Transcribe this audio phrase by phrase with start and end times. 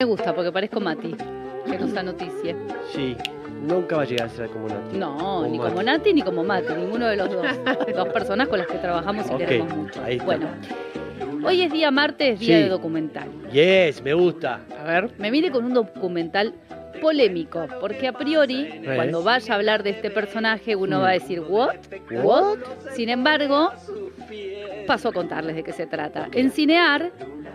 [0.00, 1.14] Me gusta porque parezco Mati,
[1.70, 2.56] que nos da noticia.
[2.90, 3.14] Sí,
[3.68, 4.96] nunca va a llegar a ser como Nati.
[4.96, 5.70] No, ni Mati.
[5.70, 7.46] como Nati ni como Mati, ninguno de los dos.
[7.94, 10.02] dos personas con las que trabajamos y Ok, queremos mucho.
[10.02, 10.24] ahí está.
[10.24, 10.46] Bueno,
[11.44, 12.62] hoy es día martes, día Sí.
[12.62, 13.28] de documental.
[13.52, 14.60] Yes, me gusta.
[14.80, 15.10] A ver.
[15.18, 16.54] Me vine con un documental
[17.02, 21.02] polémico, porque a priori, cuando vaya a hablar de este personaje, uno Mm.
[21.02, 21.74] va a decir, ¿what?
[22.22, 22.56] What?
[22.94, 23.70] Sin embargo,
[24.86, 26.28] paso a contarles de qué se trata.
[26.32, 27.10] En Cinear,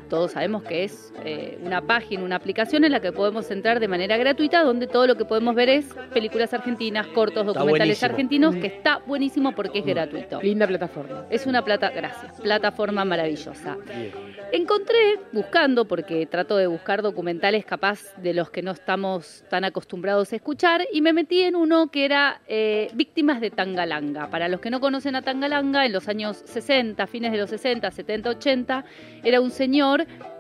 [0.10, 3.88] todos sabemos que es eh, una página, una aplicación en la que podemos entrar de
[3.88, 8.12] manera gratuita, donde todo lo que podemos ver es películas argentinas, cortos, Está documentales buenísimo.
[8.12, 8.62] argentinos, Mm.
[8.62, 10.42] que está buenísimo porque es gratuito.
[10.42, 11.26] Linda plataforma.
[11.30, 13.78] Es una plata, gracias, plataforma maravillosa.
[13.88, 14.12] Bien.
[14.52, 20.32] Encontré, buscando, porque trato de buscar documentales capaz de los que no estamos tan acostumbrados
[20.32, 24.30] a escuchar, y me metí en uno que era eh, Víctimas de Tangalanga.
[24.30, 27.90] Para los que no conocen a Tangalanga, en los años 60, fines de los 60,
[27.92, 28.86] 70, 80,
[29.24, 29.95] era un señor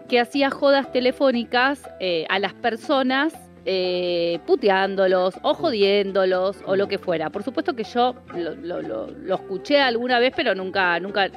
[0.10, 3.34] que hacía jodas telefónicas eh, a las personas.
[3.68, 7.32] eh, puteándolos o jodiéndolos o lo que fuera.
[7.32, 8.14] Por supuesto que yo
[8.62, 11.30] lo, escuché alguna vez, pero nunca, nunca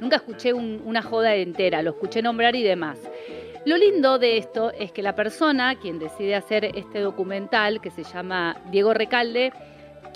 [0.00, 2.98] Nunca escuché un- una joda entera, lo escuché nombrar y demás.
[3.64, 8.02] Lo lindo de esto es que la persona, quien decide hacer este documental, que se
[8.04, 9.52] llama Diego Recalde,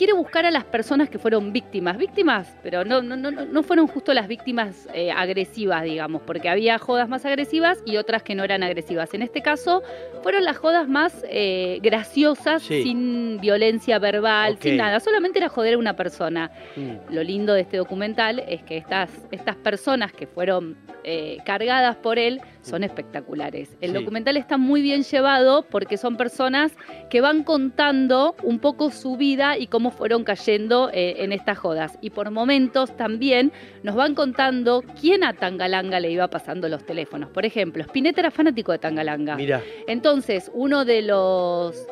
[0.01, 1.99] quiere buscar a las personas que fueron víctimas.
[1.99, 6.79] Víctimas, pero no, no, no, no fueron justo las víctimas eh, agresivas, digamos, porque había
[6.79, 9.13] jodas más agresivas y otras que no eran agresivas.
[9.13, 9.83] En este caso,
[10.23, 12.83] fueron las jodas más eh, graciosas, Sí.
[12.83, 15.01] sin violencia verbal, sin nada.
[15.01, 17.13] Solamente era joder a una persona Mm.
[17.15, 22.19] lo lindo de este documental es que estas, estas personas que fueron eh, cargadas por
[22.19, 23.77] él son espectaculares.
[23.81, 23.97] El Sí.
[23.99, 26.73] documental está muy bien llevado porque son personas
[27.11, 31.99] que van contando un poco su vida y cómo fueron cayendo eh, en estas jodas.
[32.01, 33.53] Y por momentos también
[33.83, 37.31] nos van contando quién a Tangalanga le iba pasando los teléfonos.
[37.31, 39.37] Por ejemplo, Spinetta era fanático de Tangalanga.
[39.37, 41.87] Mira, Entonces, uno de los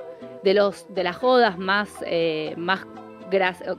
[0.44, 2.86] de los de las jodas más eh, más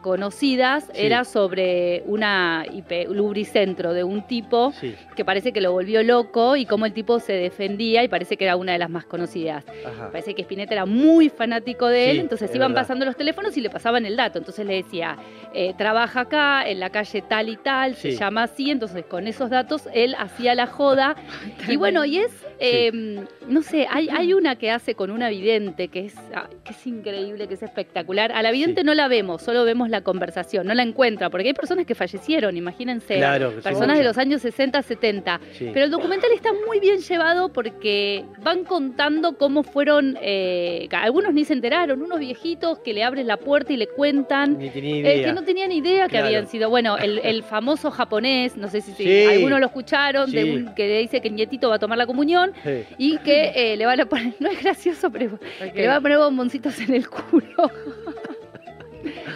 [0.01, 0.91] conocidas Sí.
[1.05, 4.95] era sobre una IP, lubricentro de un tipo sí.
[5.15, 8.45] que parece que lo volvió loco y cómo el tipo se defendía y parece que
[8.45, 9.63] era una de las más conocidas.
[9.85, 10.09] Ajá.
[10.11, 12.83] Parece que Spinetta era muy fanático de él, Sí, entonces es iban verdad.
[12.83, 14.39] pasando los teléfonos y le pasaban el dato.
[14.39, 15.17] Entonces le decía,
[15.53, 18.71] eh, trabaja acá, en la calle tal y tal, se llama así.
[18.71, 21.15] Entonces con esos datos él hacía la joda.
[21.67, 25.87] y bueno, y es, eh, no sé, hay, hay una que hace con una vidente
[25.89, 28.31] que es, ah, que es increíble, que es espectacular.
[28.31, 31.53] A la vidente no la vemos, solo vemos la conversación, no la encuentra, porque hay
[31.53, 33.15] personas que fallecieron, imagínense.
[33.17, 35.39] Claro, Personas de los años 60, 70.
[35.53, 35.69] Sí.
[35.73, 41.45] Pero el documental está muy bien llevado porque van contando cómo fueron, eh, algunos ni
[41.45, 45.25] se enteraron, unos viejitos que le abren la puerta y le cuentan, Ni eh, idea.
[45.27, 46.25] que no tenían idea que Claro.
[46.27, 49.23] habían sido, bueno, el, el famoso japonés, no sé si, Sí.
[49.25, 52.51] algunos lo escucharon, de un, que dice que el nietito va a tomar la comunión
[52.97, 55.39] y que eh, le van a poner, no es gracioso, pero
[55.73, 57.71] que le van a poner bomboncitos en el culo.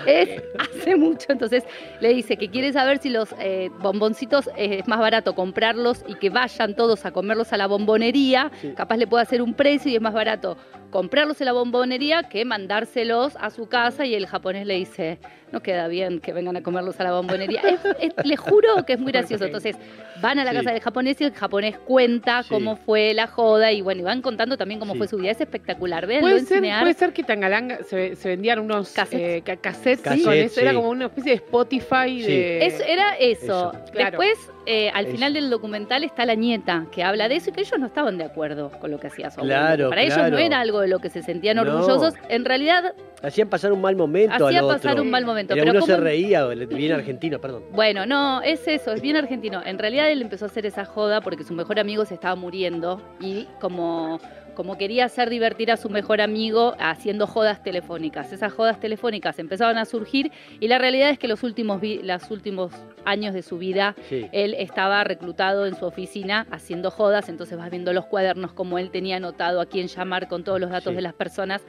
[0.06, 1.64] Es hace mucho, entonces
[2.00, 6.16] le dice que quiere saber si los eh, bomboncitos eh, es más barato comprarlos y
[6.16, 8.74] que vayan todos a comerlos a la bombonería, Sí.
[8.76, 10.58] capaz le puede hacer un precio y es más barato
[10.94, 15.18] comprarlos en la bombonería que mandárselos a su casa y el japonés le dice,
[15.52, 17.62] no queda bien que vengan a comerlos a la bombonería.
[17.62, 19.46] Es- es- le juro que es muy gracioso.
[19.46, 19.76] Entonces
[20.22, 20.58] van a la Sí.
[20.58, 22.50] casa del japonés y el japonés cuenta Sí.
[22.50, 25.00] cómo fue la joda y bueno, y van contando también cómo Sí.
[25.00, 25.32] fue su vida.
[25.32, 26.06] Es espectacular.
[26.08, 29.20] Véanlo ¿Puede ser, puede ser que Tangalanga se, se vendían unos Cassettes.
[29.40, 30.62] eh, ca- cassettes, Cassettes, con eso.
[30.62, 32.28] Era como una especie de Spotify Sí.
[32.32, 32.66] de.
[32.68, 33.44] Es- era eso.
[33.44, 33.72] Eso.
[33.92, 34.18] Claro.
[34.20, 35.16] Después, eh, al Eso.
[35.16, 38.18] final del documental está la nieta que habla de eso y que ellos no estaban
[38.18, 39.56] de acuerdo con lo que hacía su abuelo.
[39.60, 41.64] Claro, Para ellos no era algo de lo que se sentían No.
[41.64, 42.14] orgullosos.
[42.30, 44.78] En realidad, Hacían pasar un mal momento Hacía al otro.
[44.78, 47.64] pasar un mal momento, pero alguno se ¿cómo- reía, bien argentino, perdón.
[47.72, 49.62] bueno, no, es eso, es bien argentino.
[49.66, 53.02] En realidad él empezó a hacer esa joda porque su mejor amigo se estaba muriendo
[53.22, 54.20] y como,
[54.54, 58.32] como quería hacer divertir a su mejor amigo haciendo jodas telefónicas.
[58.32, 62.72] Esas jodas telefónicas empezaban a surgir y la realidad es que los últimos, los últimos
[63.06, 64.28] años de su vida Sí.
[64.32, 68.92] él estaba reclutado en su oficina haciendo jodas, entonces vas viendo los cuadernos como él
[68.92, 70.96] tenía anotado a quién llamar con todos los datos Sí.
[70.96, 71.62] de las personas.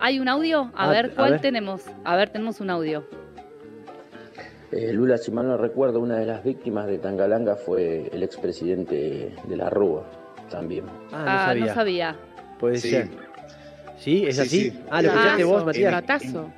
[0.00, 0.70] ¿Hay un audio?
[0.74, 1.40] A Ah, ver, a ¿cuál ver.
[1.40, 1.82] tenemos?
[2.04, 3.04] A ver, tenemos un audio.
[4.70, 9.34] Eh, Lula, si mal no recuerdo, una de las víctimas de Tangalanga fue el expresidente
[9.48, 10.04] de la Rúa
[10.48, 10.84] también.
[11.12, 11.66] Ah, no Ah, sabía.
[11.66, 12.16] no sabía.
[12.58, 12.90] Puede Sí.
[12.90, 13.08] ser.
[13.98, 14.24] ¿Sí?
[14.26, 14.60] ¿Es Sí, así?
[14.70, 14.78] sí.
[14.90, 15.92] Ah, ¿lo escuchaste vos, Matías?
[15.92, 16.52] Datazo.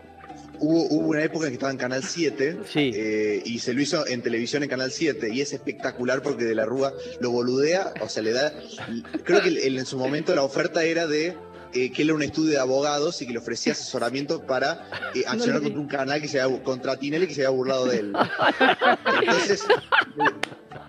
[0.62, 2.90] Hubo, hubo una época en que estaba en Canal 7 Sí.
[2.94, 6.54] eh, y se lo hizo en televisión en Canal 7 y es espectacular porque De
[6.54, 8.52] la Rúa lo boludea, o sea, le da...
[9.24, 11.34] Creo que en su momento la oferta era de
[11.72, 15.22] eh, que él era un estudio de abogados y que le ofrecía asesoramiento para eh,
[15.26, 18.12] accionar contra un canal que se había, contra Tinelli que se había burlado de él.
[19.22, 19.64] Entonces,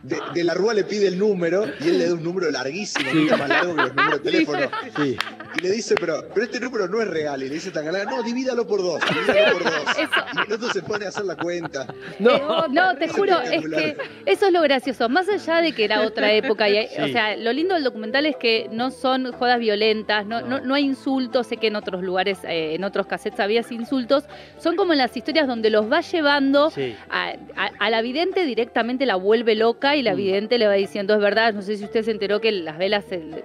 [0.04, 3.14] de, de la Rúa le pide el número y él le da un número larguísimo,
[3.14, 4.72] mucho más largo que los números de teléfono.
[4.98, 5.18] Sí.
[5.58, 7.42] Y le dice, pero, pero este número no es real.
[7.44, 9.74] Y le dice Tangalanga, no, divídalo por dos, divídalo por dos.
[9.98, 10.22] Eso.
[10.38, 11.88] Y el otro se pone a hacer la cuenta.
[12.20, 12.68] No.
[12.70, 15.10] No, te juro, es que eso es lo gracioso.
[15.10, 17.02] Más allá de que era otra época, y hay- Sí.
[17.02, 20.60] o sea, lo lindo del documental es que no son jodas violentas, no, no.
[20.60, 20.60] No.
[20.62, 21.48] no hay insultos.
[21.48, 24.24] Sé que en otros lugares, eh, en otros cassettes había insultos.
[24.58, 26.70] Son como las historias donde los va llevando.
[26.72, 26.96] Sí.
[27.10, 30.18] A, a- a la vidente directamente la vuelve loca y la Mm.
[30.18, 33.06] vidente le va diciendo, es verdad, no sé si usted se enteró que las velas...
[33.08, 33.44] se-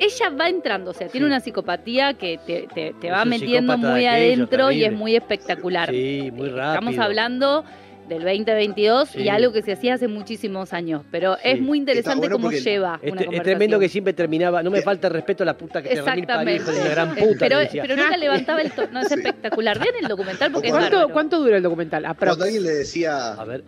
[0.00, 1.30] ella va entrando, o sea, tiene Sí.
[1.30, 2.66] una psicopatía que te,
[3.00, 5.90] te- va metiendo muy aquello, adentro y es muy espectacular.
[5.90, 6.74] Sí, muy rápido.
[6.90, 7.64] Estamos hablando
[8.08, 11.42] del 2022 y algo que se hacía hace muchísimos años, pero Sí.
[11.44, 14.78] es muy interesante bueno cómo lleva Es, una es tremendo que siempre terminaba, no me
[14.80, 16.80] Eh, falta el respeto a la puta que te parió, hijo de Exactamente.
[16.80, 17.38] una gran Eh, puta.
[17.38, 19.14] pero, pero nunca levantaba el tono, no es Sí.
[19.14, 19.78] espectacular.
[19.78, 21.12] Vean el documental porque ¿Cuánto- ¿Cuánto, bárbaro.
[21.12, 22.04] ¿Cuánto dura el documental?
[22.04, 22.30] Aprox.
[22.30, 23.62] Cuando alguien le decía, A ver.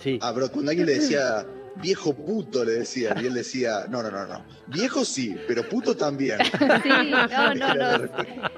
[0.00, 0.18] Sí.
[0.18, 1.44] cuando alguien le decía,
[1.76, 5.96] viejo puto, le decía, y él decía, no, no, no, no, viejo sí, pero puto
[5.96, 6.38] también.
[6.82, 8.10] Sí, no, no, no.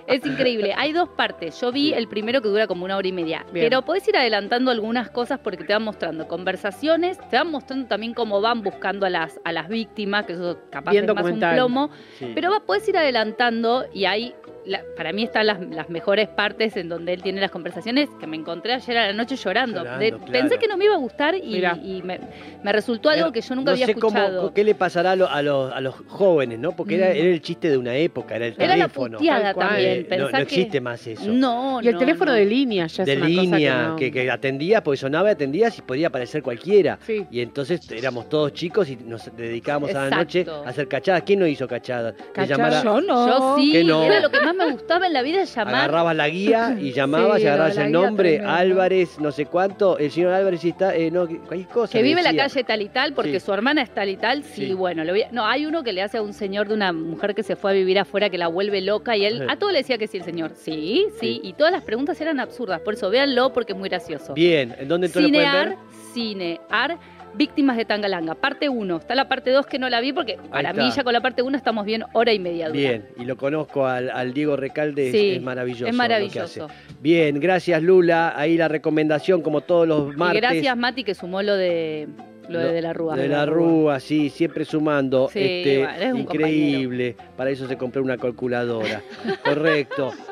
[0.07, 0.75] Es increíble.
[0.77, 1.61] Hay dos partes.
[1.61, 3.45] Yo vi el primero que dura como una hora y media.
[3.53, 3.67] Bien.
[3.67, 8.15] Pero podés ir adelantando algunas cosas porque te van mostrando conversaciones, te van mostrando también
[8.15, 11.39] cómo van buscando a las, a las víctimas, que eso capaz Bien es más un
[11.41, 11.91] plomo.
[12.19, 12.33] sí.
[12.35, 14.35] Pero va, puedes ir adelantando y hay,
[14.67, 18.27] la- para mí están las, las mejores partes en donde él tiene las conversaciones que
[18.27, 19.79] me encontré ayer a la noche llorando.
[19.79, 20.33] Llorando, De- claro.
[20.33, 21.77] Pensé que no me iba a gustar y, Mirá.
[21.83, 22.21] y me,
[22.63, 24.55] me resultó algo que yo nunca no había sé cómo- escuchado.
[24.55, 26.73] qué le pasará a, lo- a los, a los jóvenes, ¿no?
[26.73, 27.17] Porque era, Mm.
[27.17, 29.19] era el chiste de una época, era el Era la teléfono.
[29.19, 29.55] cual.
[29.55, 30.07] también.
[30.11, 31.25] Eh, no, no que- existe más eso.
[31.27, 32.37] No, Y el no, teléfono no.
[32.37, 35.29] de línea ya de es una cosa línea, que, que, no- que atendía, porque sonaba
[35.31, 36.99] y atendías y podía aparecer cualquiera.
[37.07, 37.27] Sí.
[37.31, 41.23] Y entonces éramos todos chicos y nos dedicábamos a la noche a hacer cachadas.
[41.25, 42.15] ¿Quién no hizo cachadas?
[42.15, 42.83] Que Cachada.
[42.83, 43.27] Yo no.
[43.27, 44.03] Yo sí, Que no.
[44.05, 45.75] era lo que más me gustaba en la vida llamar.
[45.75, 48.53] Agarrabas la guía y llamabas Sí, y lo agarrabas el nombre, tremendo.
[48.55, 51.93] Álvarez, no sé cuánto, el señor Álvarez está, eh, no, cualquier cosa.
[51.93, 53.47] Que vive en la calle tal y tal, porque Sí.
[53.47, 54.75] su hermana es tal y tal, sí, Sí.
[54.75, 57.35] bueno, voy a- no, hay uno que le hace a un señor de una mujer
[57.35, 59.79] que se fue a vivir afuera que la vuelve loca y él a todo le
[59.79, 63.11] decía que sí el señor, sí, sí, y todas las preguntas eran absurdas, por eso
[63.11, 64.35] véanlo porque es muy gracioso.
[64.35, 65.13] Bien, ¿en dónde lo?
[65.15, 65.77] Cinear,
[66.15, 66.99] Cinear,
[67.35, 68.97] Víctimas de Tangalanga, parte 1.
[68.97, 71.43] Está la parte 2 que no la vi porque para mí ya con la parte
[71.43, 72.69] 1 estamos bien hora y media.
[72.69, 72.79] dura.
[72.79, 75.87] Bien, y lo conozco al, al Diego Recalde, es- Sí, es maravilloso.
[75.87, 76.65] Es lo que maravilloso.
[76.67, 76.75] hace.
[77.01, 78.35] Bien, gracias Lula.
[78.37, 80.43] Ahí la recomendación, como todos los Y martes.
[80.43, 82.09] gracias Mati que sumó lo de
[82.49, 83.17] lo de, la Rúa.
[83.17, 85.31] De la Rúa, sí, siempre sumando.
[85.33, 87.17] Sí, este, es increíble.
[87.37, 89.01] Para eso se compró una calculadora.
[89.45, 90.13] Correcto.